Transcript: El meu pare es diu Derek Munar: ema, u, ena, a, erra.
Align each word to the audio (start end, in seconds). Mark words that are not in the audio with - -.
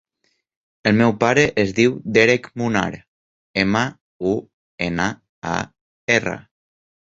El 0.91 0.95
meu 1.01 1.11
pare 1.23 1.43
es 1.63 1.73
diu 1.79 1.93
Derek 2.17 2.49
Munar: 2.63 2.87
ema, 3.65 3.85
u, 4.33 4.35
ena, 4.89 5.09
a, 5.55 5.55
erra. 6.19 6.37